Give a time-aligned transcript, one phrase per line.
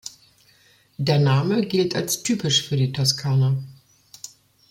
[0.97, 3.63] Der Name gilt als typisch für die Toskana.